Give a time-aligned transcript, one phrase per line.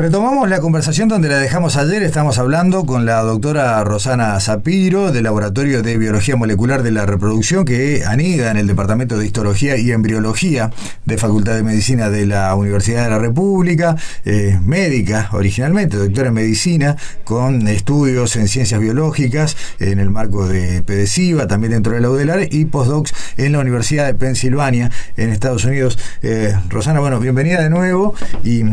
[0.00, 2.02] Retomamos la conversación donde la dejamos ayer.
[2.02, 7.66] Estamos hablando con la doctora Rosana Zapiro del Laboratorio de Biología Molecular de la Reproducción
[7.66, 10.70] que anida en el Departamento de Histología y Embriología
[11.04, 13.94] de Facultad de Medicina de la Universidad de la República,
[14.24, 20.80] eh, médica originalmente, doctora en medicina, con estudios en ciencias biológicas en el marco de
[20.80, 25.66] PDCIVA, también dentro de la UDELAR y postdocs en la Universidad de Pensilvania en Estados
[25.66, 25.98] Unidos.
[26.22, 28.64] Eh, Rosana, bueno, bienvenida de nuevo y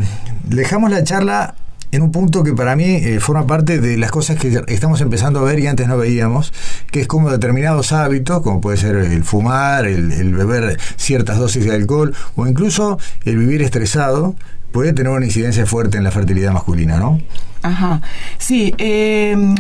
[0.50, 1.56] dejamos la charla
[1.92, 5.40] en un punto que para mí eh, forma parte de las cosas que estamos empezando
[5.40, 6.54] a ver y antes no veíamos,
[6.92, 11.74] que es como determinados hábitos, como puede ser el fumar, el, beber ciertas dosis de
[11.74, 14.36] alcohol o incluso el vivir estresado,
[14.72, 17.22] puede tener una incidencia fuerte en la fertilidad masculina, ¿no?
[17.64, 18.02] Ajá,
[18.38, 18.74] sí.
[18.78, 19.56] Eh,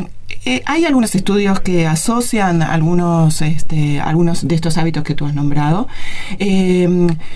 [0.47, 5.35] eh, hay algunos estudios que asocian algunos, este, algunos de estos hábitos que tú has
[5.35, 5.89] nombrado.
[6.39, 6.87] Eh,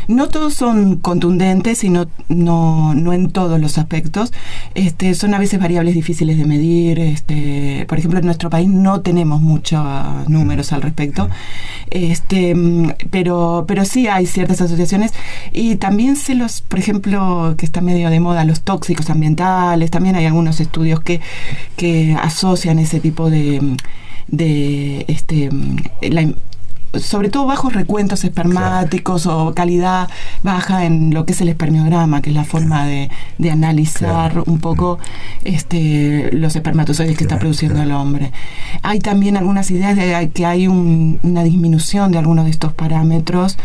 [0.07, 4.31] no todos son contundentes y no, no, en todos los aspectos.
[4.75, 6.99] Este, son a veces variables difíciles de medir.
[6.99, 9.83] Este, por ejemplo, en nuestro país no tenemos muchos
[10.29, 11.27] números al respecto.
[11.89, 12.55] Este,
[13.09, 15.11] pero, pero sí hay ciertas asociaciones.
[15.51, 19.91] Y también sé los, por ejemplo, que está medio de moda, los tóxicos ambientales.
[19.91, 21.19] También hay algunos estudios que,
[21.75, 23.77] que asocian ese tipo de,
[24.27, 25.49] de este,
[26.01, 26.33] la,
[26.99, 30.09] sobre todo bajos recuentos espermáticos o calidad
[30.43, 34.59] baja en lo que es el espermiograma, que es la forma de, de analizar un
[34.59, 34.99] poco
[35.43, 38.31] este, los espermatozoides que está produciendo el hombre.
[38.81, 43.57] Hay también algunas ideas de que hay una disminución de algunos de estos parámetros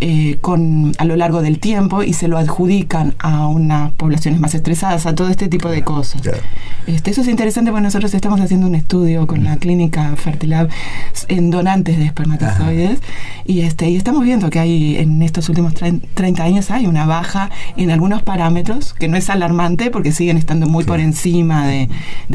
[0.00, 4.54] eh, con, a lo largo del tiempo y se lo adjudican a unas poblaciones más
[4.54, 6.22] estresadas, a todo este tipo de cosas.
[6.86, 10.68] Este, eso es interesante porque nosotros estamos haciendo un estudio con la clínica Fertilab
[11.28, 12.71] en donantes de espermatozoides
[13.44, 17.50] y, este, y estamos viendo que hay en estos últimos 30 años hay una baja
[17.76, 21.88] en algunos parámetros, que no es alarmante porque siguen estando muy por encima de,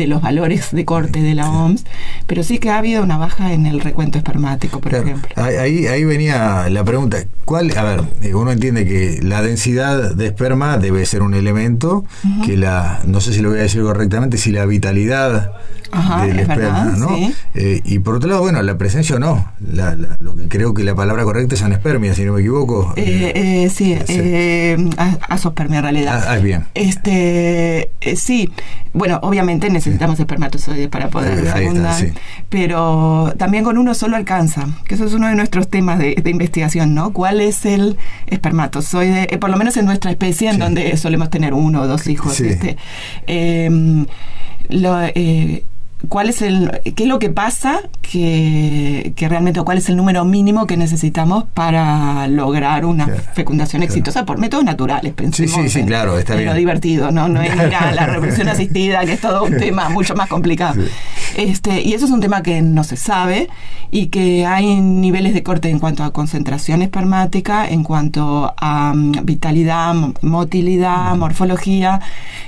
[0.07, 1.83] los valores de corte de la OMS,
[2.27, 5.29] pero sí que ha habido una baja en el recuento espermático, por ejemplo.
[5.35, 10.25] Ahí, ahí venía la pregunta, ¿cuál, a ver, eh, uno entiende que la densidad de
[10.25, 12.05] esperma debe ser un elemento,
[12.45, 15.51] que la, no sé si lo voy a decir correctamente, si la vitalidad
[16.25, 17.09] del esperma, ¿no?
[17.55, 19.95] Eh, y por otro lado, bueno, la presencia o no, la,
[20.27, 22.93] lo que creo que la palabra correcta es anespermia, si no me equivoco.
[22.97, 23.95] Eh, eh, sí,
[25.29, 26.21] asospermia en realidad.
[26.27, 26.65] Ah, ah bien.
[26.73, 28.51] Este, sí,
[28.91, 32.11] bueno, obviamente necesitamos espermatozoides para poder fecundar,
[32.49, 36.93] pero también con uno solo alcanza, que eso es uno de nuestros temas de, investigación,
[36.93, 37.13] ¿no?
[37.13, 37.95] ¿Cuál es el
[38.25, 42.41] espermatozoide, por lo menos en nuestra especie, en donde solemos tener uno o dos hijos?
[42.41, 42.75] Este,
[43.27, 44.05] em,
[44.67, 44.99] lo,
[46.09, 50.23] cuál es el qué es lo que pasa que, que, realmente cuál es el número
[50.25, 55.85] mínimo que necesitamos para lograr una fecundación exitosa por métodos naturales pensemos sí, sí, sí,
[55.85, 56.49] claro está bien.
[56.49, 60.29] lo divertido no no es la reproducción asistida que es todo un tema mucho más
[60.29, 60.81] complicado.
[61.35, 63.49] Este y eso es un tema que no se sabe
[63.91, 69.25] y que hay niveles de corte en cuanto a concentración espermática en cuanto a mm,
[69.25, 72.01] vitalidad motilidad morfología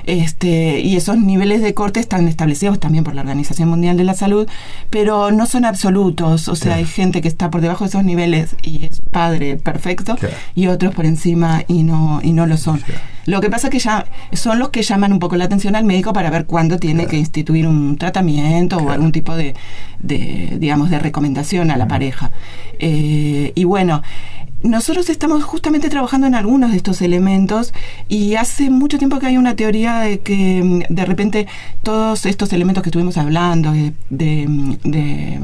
[0.06, 4.14] este y esos niveles de corte están establecidos también por la organización Mundial de la
[4.14, 4.48] Salud,
[4.90, 8.56] pero no son absolutos, o sea, hay gente que está por debajo de esos niveles
[8.62, 10.16] y es padre perfecto
[10.56, 12.82] y otros por encima y no y no lo son.
[13.30, 15.84] Lo que pasa es que ya son los que llaman un poco la atención al
[15.84, 19.54] médico para ver cuándo tiene que instituir un tratamiento o algún tipo de,
[20.00, 22.31] digamos, de recomendación a la pareja.
[22.80, 24.02] Eh, y bueno,
[24.62, 27.74] nosotros estamos justamente trabajando en algunos de estos elementos
[28.09, 31.47] y hace mucho tiempo que hay una teoría de que mm, de repente
[31.81, 35.40] todos estos elementos que estuvimos hablando de, de,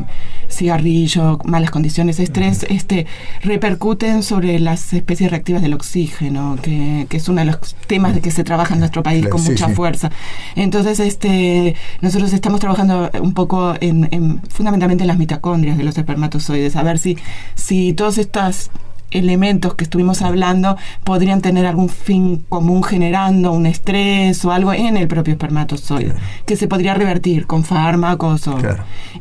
[0.49, 3.07] cigarrillo, malas condiciones, estrés, este,
[3.41, 8.31] repercuten sobre las especies reactivas del oxígeno, que, es uno de los temas de que
[8.31, 10.11] se trabaja en nuestro país con mucha fuerza.
[10.55, 16.75] Entonces, este, nosotros estamos trabajando un poco en, fundamentalmente en las mitocondrias de los espermatozoides,
[16.75, 17.17] a ver si,
[17.55, 18.69] si todas estas
[19.11, 24.97] elementos que estuvimos hablando podrían tener algún fin común generando un estrés o algo en
[24.97, 26.13] el propio espermatozoide,
[26.45, 28.57] que se podría revertir con fármacos o...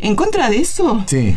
[0.01, 1.03] En contra de eso...
[1.07, 1.35] Sí.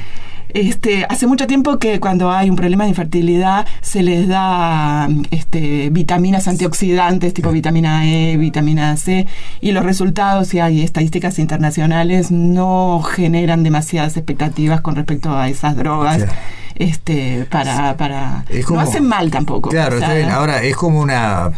[0.49, 5.89] Este, hace mucho tiempo que cuando hay un problema de infertilidad se les da este,
[5.89, 9.27] vitaminas antioxidantes tipo vitamina E, vitamina C
[9.59, 15.75] y los resultados, si hay estadísticas internacionales, no generan demasiadas expectativas con respecto a esas
[15.75, 16.25] drogas.
[16.79, 19.69] Este, para, para no hacen mal tampoco.
[19.69, 20.29] Claro, está bien.
[20.29, 21.51] Ahora es como una,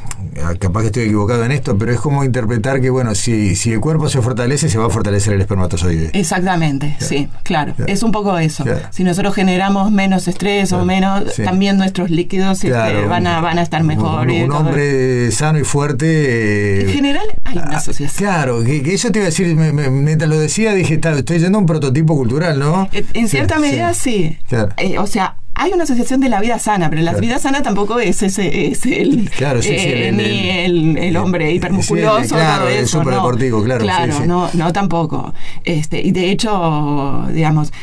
[0.60, 3.80] capaz que estoy equivocado en esto, pero es como interpretar que bueno, si, si el
[3.80, 6.12] cuerpo se fortalece, se va a fortalecer el espermatozoide.
[6.14, 7.74] Exactamente, sí, claro.
[7.88, 8.64] Es un poco eso.
[8.92, 13.62] Si nosotros generamos menos estrés o menos, también nuestros líquidos este, van a van a
[13.62, 14.28] estar mejor.
[14.28, 16.82] Un, hombre sano y fuerte.
[16.82, 18.30] en general hay una asociación.
[18.30, 21.68] Claro, que, eso te iba a decir, mientras lo decía, dije, estoy yendo a un
[21.68, 22.90] prototipo cultural, ¿no?
[22.92, 24.38] Eh, en cierta medida sí.
[24.78, 28.00] Eh, o sea, hay una asociación de la vida sana, pero la vida sana tampoco
[28.00, 33.62] es ese es el, claro, sí, sí, eh, el, el, hombre hipermusculoso, claro, el superdeportivo,
[33.62, 33.84] claro.
[33.84, 35.34] Claro, no, no tampoco.
[35.66, 37.74] Este, y de hecho, digamos,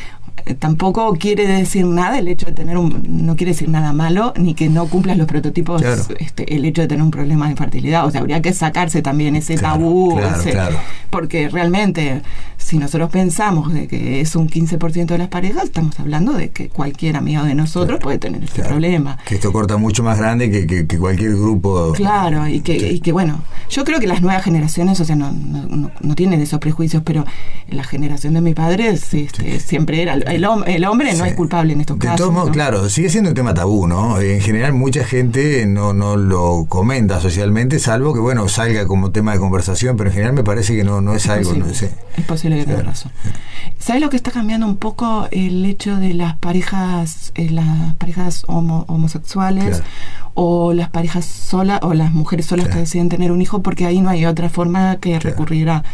[0.55, 4.55] tampoco quiere decir nada el hecho de tener un, no quiere decir nada malo, ni
[4.55, 5.83] que no cumplas los prototipos,
[6.19, 8.07] este, el hecho de tener un problema de infertilidad.
[8.07, 10.19] O sea, habría que sacarse también ese tabú,
[11.11, 12.23] porque realmente,
[12.59, 16.69] si nosotros pensamos de que es un 15% de las parejas, estamos hablando de que
[16.69, 19.19] cualquier amigo de nosotros puede tener este problema.
[19.27, 21.93] Que esto corta mucho más grande que, que, cualquier grupo.
[21.95, 25.33] Claro, y que, y que bueno, yo creo que las nuevas generaciones, o sea, no,
[25.33, 27.25] no, no, tienen esos prejuicios, pero
[27.69, 29.29] la generación de mi padre este,
[29.61, 32.51] siempre era el, hombre no es culpable en estos casos.
[32.51, 34.21] Claro, sigue siendo un tema tabú, ¿no?
[34.21, 39.33] En general mucha gente no, no lo comenta socialmente, salvo que, bueno, salga como tema
[39.33, 41.55] de conversación, pero en general me parece que no, no es, algo.
[41.55, 41.93] No sé.
[42.17, 43.13] Es posible que tenga razón.
[43.79, 48.45] ¿Sabes lo que está cambiando un poco el hecho de las parejas, eh, las parejas
[48.47, 49.83] homosexuales
[50.35, 53.63] o las parejas solas o las mujeres solas que deciden tener un hijo?
[53.63, 55.85] Porque ahí no hay otra forma que recurrir a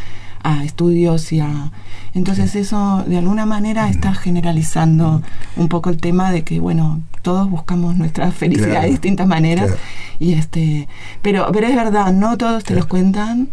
[0.43, 1.73] a estudios y a...
[2.15, 5.23] Entonces eso de alguna manera está generalizando
[5.57, 9.71] un poco el tema de que, bueno, todos buscamos nuestra felicidad de distintas maneras.
[10.19, 10.89] y este
[11.23, 13.49] pero pero es verdad no todos te los cuentan.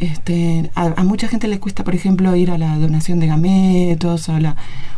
[0.00, 4.38] este a, mucha gente le cuesta por ejemplo ir a la donación de gametos o
[4.38, 4.56] la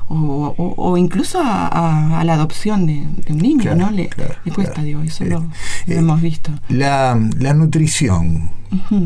[0.08, 4.08] o, incluso a, la adopción de, un niño no le,
[4.54, 5.40] cuesta digo eso lo,
[5.88, 6.52] eh, hemos visto.
[6.68, 8.50] la, la nutrición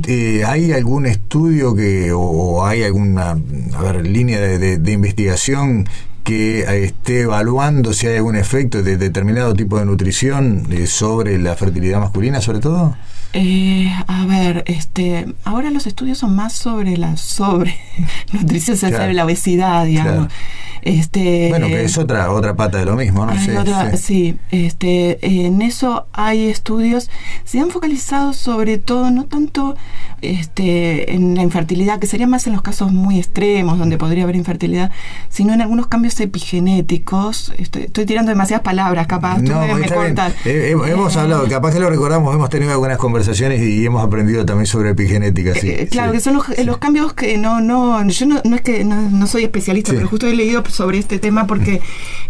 [0.06, 5.87] eh, ¿Hay algún estudio que o, hay alguna a ver, línea de investigación
[6.25, 11.38] que eh, esté evaluando si hay algún efecto de determinado tipo de nutrición eh, sobre
[11.38, 12.96] la fertilidad masculina, sobre todo?
[13.32, 17.79] Eh, a ver, este, ahora los estudios son más sobre la sobre
[18.32, 20.32] nutrición, se sabe la obesidad, digamos.
[20.82, 23.35] Este, bueno, que es otra otra pata de lo mismo, ¿no?
[23.38, 23.53] Sí,
[23.99, 24.38] sí.
[24.50, 27.11] este, en eso hay estudios,
[27.44, 29.77] se han focalizado sobre todo, no tanto
[30.23, 34.37] este, en la infertilidad, que sería más en los casos muy extremos, donde podría haber
[34.37, 34.91] infertilidad,
[35.29, 37.53] sino en algunos cambios epigenéticos.
[37.59, 39.38] Estoy, tirando demasiadas palabras, capaz.
[39.43, 39.67] No, me,
[40.47, 44.44] eh, hemos eh, hablado, capaz que lo recordamos, hemos tenido algunas conversaciones y, hemos aprendido
[44.44, 45.55] también sobre epigenética.
[45.55, 48.84] Sí, eh, claro, que son los, cambios que no, no, yo no, no es que
[48.84, 51.81] no, soy especialista, pero justo he leído sobre este tema porque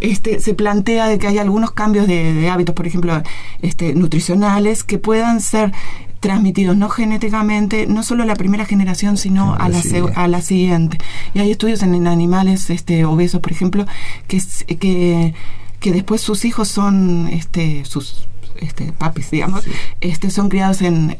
[0.00, 3.22] este, se plantea de que hay algunos cambios de, hábitos, por ejemplo,
[3.62, 5.72] este, nutricionales, que puedan ser
[6.20, 9.80] transmitidos no genéticamente, no solo a la primera generación, sino a la,
[10.14, 10.98] a la siguiente.
[11.34, 13.86] Y hay estudios en, animales este, obesos, por ejemplo,
[14.28, 14.40] que,
[14.78, 15.34] que,
[15.80, 18.28] que después sus hijos son este, sus
[18.58, 19.64] este, papis, digamos,
[20.00, 21.16] este, son criados en,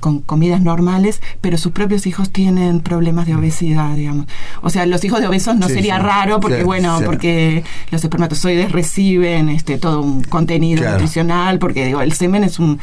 [0.00, 4.26] con comidas normales, pero sus propios hijos tienen problemas de obesidad, digamos.
[4.62, 9.48] O sea, los hijos de obesos no sería raro porque, bueno, porque los espermatozoides reciben
[9.48, 12.78] este, todo un contenido nutricional, porque digo, el semen es un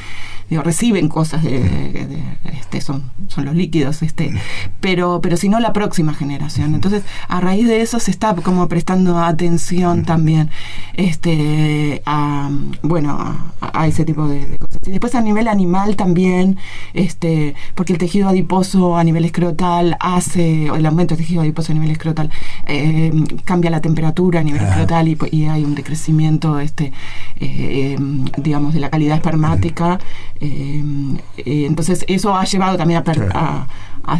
[0.49, 2.05] digo, reciben cosas de,
[2.53, 4.31] este, son, son los líquidos, este,
[4.79, 6.75] pero, pero si no la próxima generación.
[6.75, 10.49] Entonces, a raíz de eso se está como prestando atención también,
[10.97, 12.49] este, a,
[12.81, 13.17] bueno,
[13.61, 14.79] a, ese tipo de, cosas.
[14.85, 16.57] Y después a nivel animal también,
[16.93, 21.75] este, porque el tejido adiposo a nivel escrotal hace, el aumento del tejido adiposo a
[21.75, 22.29] nivel escrotal
[22.67, 23.11] eh,
[23.43, 26.91] cambia la temperatura a nivel escrotal y, y, hay un decrecimiento, este,
[27.39, 27.97] eh,
[28.37, 29.99] digamos, de la calidad espermática.
[30.39, 30.83] Eh,
[31.45, 33.67] entonces eso ha llevado también a, a,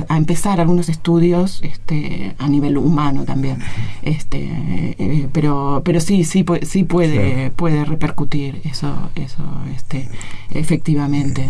[0.10, 3.58] empezar algunos estudios este, a nivel humano también.
[4.02, 9.44] Este, eh, pero, pero sí, sí, sí puede, puede repercutir eso, eso
[9.76, 10.10] este,
[10.52, 11.50] efectivamente.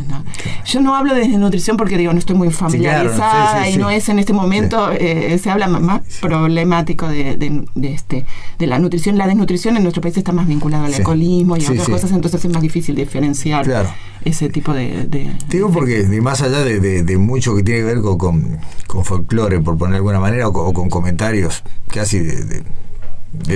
[0.66, 4.20] Yo no hablo de nutrición porque digo, no estoy muy familiarizada y no es en
[4.20, 8.26] este momento, eh, se habla más problemático de, de, este,
[8.60, 9.18] de la nutrición.
[9.18, 12.44] La desnutrición en nuestro país está más vinculada al alcoholismo y a otras cosas, entonces
[12.44, 13.66] es más difícil diferenciar
[14.24, 15.08] ese tipo de...
[15.50, 19.94] Digo porque más allá de, mucho que tiene que ver con con, folclore, por poner
[19.94, 22.64] de alguna manera, o, con comentarios casi de,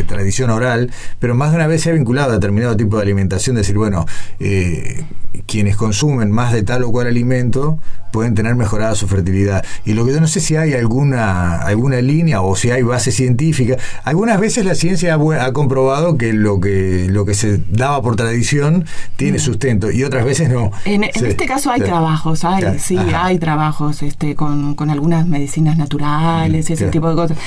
[0.08, 3.56] tradición oral, pero más de una vez se ha vinculado a determinado tipo de alimentación,
[3.56, 4.06] decir, bueno,
[4.40, 5.06] eh,
[5.46, 7.80] quienes consumen más de tal o cual alimento
[8.12, 9.64] pueden tener mejorada su fertilidad.
[9.86, 13.12] Y lo que yo no sé si hay alguna, alguna línea o si hay base
[13.12, 13.78] científica.
[14.04, 18.86] Algunas veces la ciencia ha, comprobado que lo que lo que se daba por tradición
[19.16, 19.42] tiene mm.
[19.42, 20.72] sustento y otras veces no.
[20.86, 26.70] En, este caso hay trabajos, hay, sí, hay trabajos este, con, con algunas medicinas naturales
[26.70, 27.38] y ese tipo de cosas.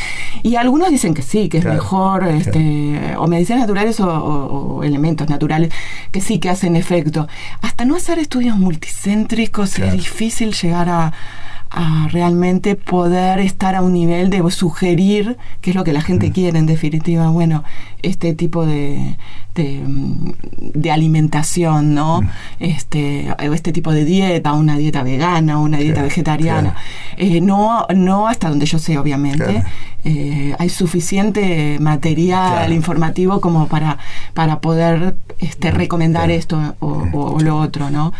[0.42, 5.70] Y algunos dicen que sí, que es mejor, este, o medicinas naturales o, elementos naturales
[6.10, 7.28] que sí que hacen efecto.
[7.60, 11.12] Hasta no hacer estudios multicéntricos es difícil llegar a,
[11.72, 16.28] a realmente poder estar a un nivel de sugerir qué es lo que la gente
[16.28, 16.32] mm.
[16.32, 17.30] quiere en definitiva.
[17.30, 17.64] Bueno,
[18.02, 19.16] este tipo de,
[19.54, 22.22] de, alimentación, ¿no?
[22.22, 22.28] Mm.
[22.60, 26.74] Este, este tipo de dieta, una dieta vegana, una dieta vegetariana.
[27.16, 29.62] Eh, no, no hasta donde yo sé, obviamente.
[30.04, 33.98] Eh, hay suficiente material informativo como para,
[34.34, 38.12] para poder este, recomendar esto o, lo otro, ¿no?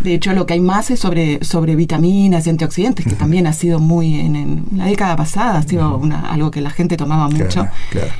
[0.00, 3.52] De hecho, lo que hay más es sobre, sobre vitaminas y antioxidantes, que también ha
[3.52, 7.66] sido muy, en, la década pasada, ha sido una, algo que la gente tomaba mucho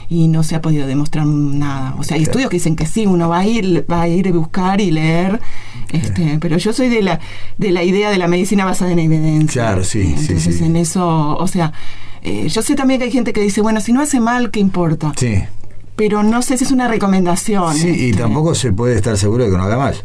[0.08, 1.94] y no se ha podido demostrar nada.
[1.99, 4.28] O sea, hay estudios que dicen que sí, uno va a ir, va a ir
[4.28, 5.40] a buscar y leer,
[5.92, 7.20] este, pero yo soy de la,
[7.56, 9.62] de la idea de la medicina basada en evidencia.
[9.62, 11.73] Claro, sí, Entonces, en eso, o sea,
[12.23, 14.61] eh, yo sé también que hay gente que dice, bueno, si no hace mal, ¿qué
[14.61, 15.12] importa?
[15.16, 15.42] Sí.
[15.97, 17.75] Pero no sé si es una recomendación.
[17.75, 18.23] Sí, y este.
[18.23, 19.97] tampoco se puede estar seguro de que no haga mal.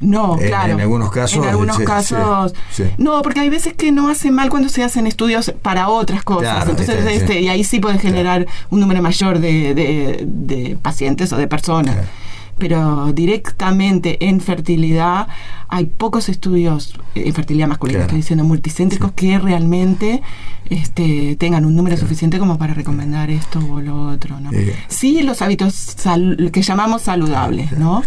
[0.00, 0.74] No, claro.
[0.74, 1.38] En algunos casos.
[1.38, 2.54] En algunos casos.
[2.98, 6.68] no, porque hay veces que no hace mal cuando se hacen estudios para otras cosas.
[6.68, 11.46] Entonces, este, y ahí sí puede generar un número mayor de, de, pacientes o de
[11.46, 11.96] personas
[12.58, 15.28] pero directamente en fertilidad
[15.68, 20.22] hay pocos estudios en fertilidad masculina, estoy diciendo multicéntricos, que realmente
[20.68, 24.40] este, tengan un número suficiente como para recomendar esto o lo otro.
[24.40, 24.50] ¿no?
[24.88, 25.96] Sí, los hábitos
[26.52, 28.02] que llamamos saludables, ¿no?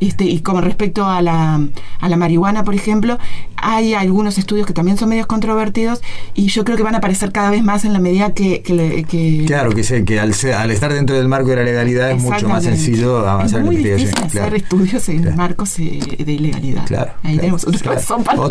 [0.00, 1.60] Este, y como respecto a la,
[2.00, 3.18] a la marihuana, por ejemplo,
[3.64, 6.02] hay algunos estudios que también son medios controvertidos
[6.34, 8.62] y yo creo que van a aparecer cada vez más en la medida que...
[8.62, 12.48] que, claro, que, sé, que al, estar dentro del marco de la legalidad es mucho
[12.48, 14.24] más sencillo avanzar en la investigación.
[14.24, 16.86] Hacer estudios en marcos de ilegalidad.
[16.86, 18.42] Claro, Ahí tenemos otra razón para,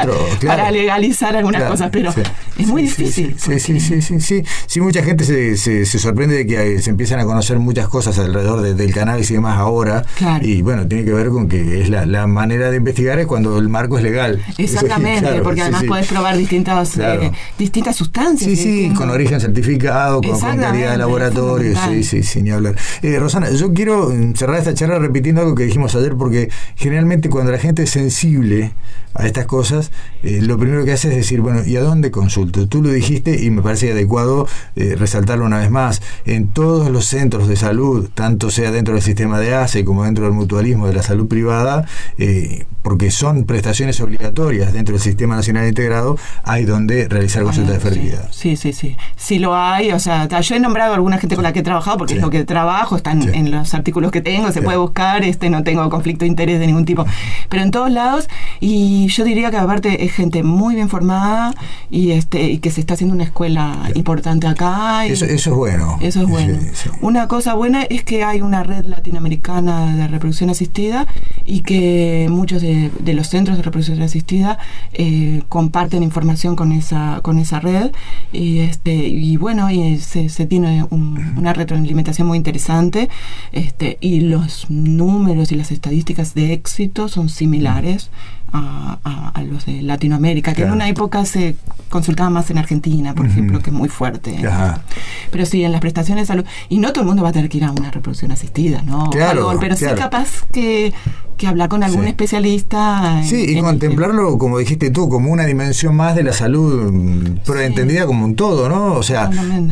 [0.46, 2.12] para legalizar algunas cosas, pero
[2.58, 3.36] es muy difícil.
[3.38, 7.20] Sí, sí, sí, sí, sí, sí, mucha gente se, se, sorprende de que se empiezan
[7.20, 10.06] a conocer muchas cosas alrededor del cannabis y demás ahora.
[10.42, 13.70] Y bueno, tiene que ver con que es la, manera de investigar es cuando el
[13.70, 14.42] marco es legal.
[14.58, 15.03] Exactamente,
[15.44, 18.50] porque además podés probar distintas, eh, distintas sustancias.
[18.50, 22.76] Sí, sí, con origen certificado, con, calidad de laboratorio, sí, sí, sin hablar.
[23.02, 27.52] Eh, Rosana, yo quiero cerrar esta charla repitiendo algo que dijimos ayer, porque generalmente cuando
[27.52, 28.74] la gente es sensible
[29.16, 29.92] a estas cosas,
[30.24, 32.68] eh, lo primero que hace es decir, bueno, ¿y a dónde consulto?
[32.68, 36.02] Tú lo dijiste y me parece adecuado resaltarlo una vez más.
[36.26, 40.26] En todos los centros de salud, tanto sea dentro del sistema de ACE como dentro
[40.26, 41.86] del mutualismo de la salud privada,
[42.18, 47.80] eh, porque son prestaciones obligatorias dentro del Sistema Nacional Integrado, hay donde realizar consultas de
[47.80, 48.28] fertilidad.
[48.32, 48.96] Sí, sí, sí.
[49.16, 51.64] Sí lo hay, o sea, yo he nombrado a alguna gente con la que he
[51.64, 55.24] trabajado, porque es lo que trabajo, están en los artículos que tengo, se puede buscar,
[55.24, 57.06] este no tengo conflicto de interés de ningún tipo,
[57.50, 58.28] pero en todos lados,
[58.60, 61.54] y yo diría que aparte es gente muy bien formada
[61.90, 65.06] y este y que se está haciendo una escuela importante acá.
[65.06, 65.98] eso, eso, es bueno.
[66.02, 66.60] Eso es bueno.
[67.02, 71.08] Una cosa buena es que hay una red latinoamericana de reproducción asistida
[71.46, 72.73] y que muchos de,
[73.14, 74.58] los centros de reproducción asistida
[74.94, 77.92] eh, comparten información con esa con esa red
[78.32, 83.10] y este y bueno y se, tiene una retroalimentación muy interesante
[83.52, 88.10] este y los números y las estadísticas de éxito son similares
[88.54, 91.56] a, los de Latinoamérica, que en una época se
[91.90, 94.38] consultaba más en Argentina, por ejemplo, que es muy fuerte.
[95.32, 96.46] Pero sí, en las prestaciones de salud.
[96.70, 99.10] Y no todo el mundo va a tener que ir a una reproducción asistida, ¿no?
[99.10, 100.94] Claro, pero sí capaz que
[101.38, 103.22] que hablar con algún especialista.
[103.24, 106.92] sí, y contemplarlo, como dijiste tú, como una dimensión más de la salud,
[107.46, 108.94] pero entendida como un todo, ¿no?
[108.94, 109.30] O sea,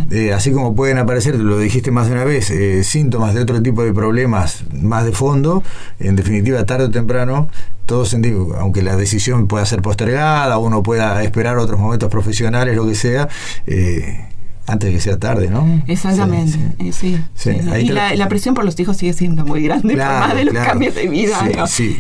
[0.10, 3.62] eh, así como pueden aparecer, lo dijiste más de una vez, eh, síntomas de otro
[3.62, 5.64] tipo de problemas más de fondo,
[6.00, 7.50] en definitiva, tarde o temprano,
[7.92, 12.88] todos sentido, aunque la decisión pueda ser postergada, uno pueda esperar otros momentos profesionales, lo
[12.88, 13.28] que sea,
[13.68, 14.28] eh,
[14.68, 15.82] antes de que sea tarde, ¿no?
[15.88, 17.20] Exactamente, sí.
[17.46, 20.54] Eh, y la, presión por los hijos sigue siendo muy grande, por más de los
[20.54, 21.38] cambios de vida,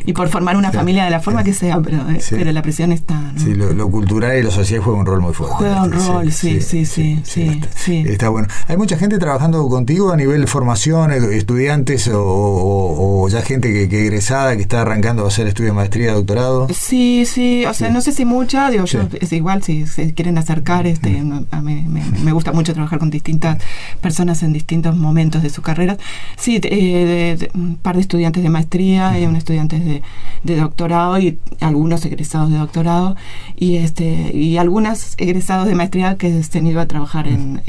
[0.05, 2.91] y por formar una familia de la forma que sea, pero, eh, pero la presión
[2.91, 3.33] está.
[3.37, 5.55] Sí, lo, cultural y lo social juega un rol muy fuerte.
[5.57, 8.47] Juega un rol, sí, sí, sí, sí, está, bueno.
[8.67, 14.03] ¿Hay mucha gente trabajando contigo a nivel formación, eh, estudiantes o, ya gente que, que,
[14.03, 16.67] egresada, que está arrancando a hacer estudios de maestría, doctorado?
[16.73, 20.37] Sí, sí, o sea, no sé si mucha, digo, yo, es igual, si se quieren
[20.37, 23.57] acercar, este, a mí, me, me gusta gusta mucho trabajar con distintas
[24.01, 25.97] personas en distintos momentos de sus carreras.
[26.37, 30.01] Sí, eh, un par de estudiantes de maestría y un estudiantes de,
[30.43, 33.15] doctorado y algunos egresados de doctorado
[33.55, 37.61] y este y algunas egresados de maestría que se han ido a trabajar en,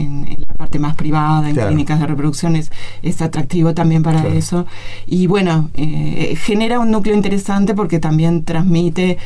[0.48, 2.70] la parte más privada, en clínicas de reproducción, es,
[3.22, 4.66] atractivo también para eso.
[5.06, 9.18] Y bueno, eh, genera un núcleo interesante porque también transmite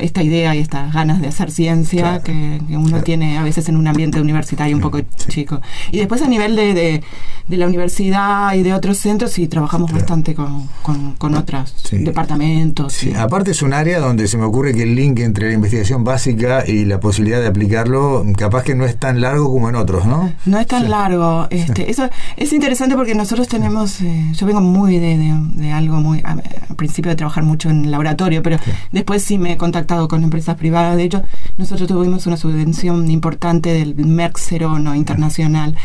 [0.00, 3.86] esta idea y estas ganas de hacer ciencia que, uno tiene a veces en un
[3.86, 5.60] ambiente universitario un poco chico.
[5.92, 7.02] Y después a nivel de,
[7.46, 12.92] de, la universidad y de otros centros, sí, trabajamos bastante con, con, otros departamentos.
[12.92, 13.12] Sí.
[13.14, 16.64] Aparte es un área donde se me ocurre que el link entre la investigación básica
[16.66, 20.32] y la posibilidad de aplicarlo, capaz que no es tan largo como en otros, ¿no?
[20.46, 21.46] No es tan largo.
[21.50, 25.16] Este, Eso es interesante porque nosotros tenemos, eh, yo vengo muy de,
[25.54, 26.42] de, algo muy, al
[26.76, 28.58] principio de trabajar mucho en laboratorio, pero
[28.92, 30.96] después sí me he contactado con empresas privadas.
[30.96, 31.22] De hecho,
[31.56, 35.76] nosotros tuvimos una subvención importante del Merck Serono Internacional.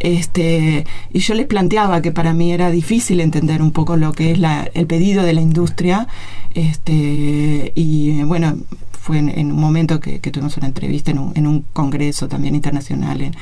[0.00, 4.32] Este, y yo les planteaba que para mí era difícil entender un poco lo que
[4.32, 6.08] es la, el pedido de la industria.
[6.54, 8.56] Este, y bueno,
[9.04, 13.20] fue en, un momento que, tuvimos una entrevista en un, en un congreso también internacional
[13.20, 13.34] en,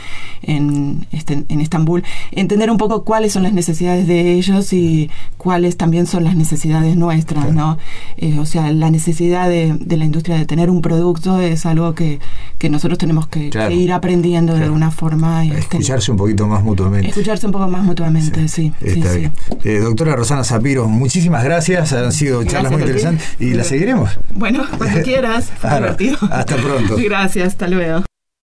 [0.42, 2.02] en, este, en Estambul,
[2.33, 6.97] entender un poco cuáles son las necesidades de ellos y cuáles también son las necesidades
[6.97, 7.78] nuestras, ¿no?
[8.16, 11.95] Eh, o sea, la necesidad de, de, la industria de tener un producto es algo
[11.95, 12.19] que,
[12.59, 15.45] que nosotros tenemos que, ir aprendiendo de alguna forma.
[15.45, 17.07] Este, escucharse un poquito más mutuamente.
[17.07, 18.73] Escucharse un poco más mutuamente, sí.
[18.81, 19.33] está bien.
[19.62, 23.01] Eh, doctora Rosana Zapiro, muchísimas gracias, han sido charlas muy interesantes
[23.38, 24.18] y las seguiremos.
[24.35, 25.50] Bueno, cuando quieras.
[26.30, 26.97] Hasta pronto.
[26.99, 28.04] Gracias, hasta luego.